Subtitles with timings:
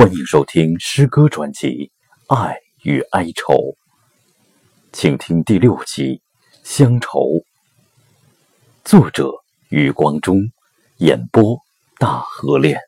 [0.00, 1.90] 欢迎收听诗歌专辑
[2.32, 3.52] 《爱与哀愁》，
[4.92, 6.14] 请听第六集
[6.62, 7.18] 《乡愁》，
[8.84, 9.28] 作者
[9.70, 10.52] 余光中，
[10.98, 11.58] 演播
[11.98, 12.87] 大河恋。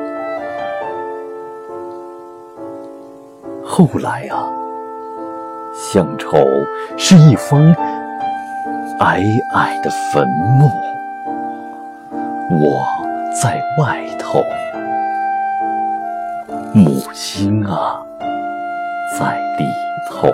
[3.87, 4.45] 后来啊，
[5.73, 6.37] 乡愁
[6.97, 7.59] 是一方
[8.99, 9.23] 矮
[9.55, 10.69] 矮的坟墓，
[12.61, 12.85] 我
[13.41, 14.45] 在外头，
[16.75, 17.99] 母亲啊
[19.17, 19.65] 在里
[20.11, 20.27] 头。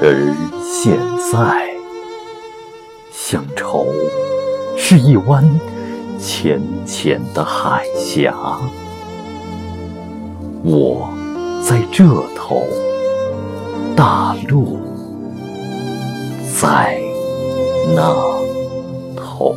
[0.00, 0.96] 而现
[1.30, 1.68] 在，
[3.12, 3.92] 乡愁。
[4.80, 5.44] 是一湾
[6.18, 8.34] 浅浅的海峡，
[10.64, 11.10] 我
[11.62, 12.62] 在这头，
[13.94, 14.78] 大陆
[16.58, 16.98] 在
[17.94, 18.14] 那
[19.14, 19.54] 头。